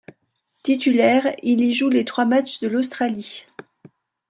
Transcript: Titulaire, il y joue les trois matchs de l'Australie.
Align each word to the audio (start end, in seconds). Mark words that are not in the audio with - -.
Titulaire, 0.63 1.27
il 1.43 1.61
y 1.61 1.75
joue 1.75 1.89
les 1.89 2.05
trois 2.05 2.25
matchs 2.25 2.59
de 2.59 2.67
l'Australie. 2.67 3.45